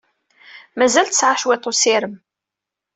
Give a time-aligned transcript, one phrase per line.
[0.77, 2.15] Mazal tesɛa cwiṭ n ussirem.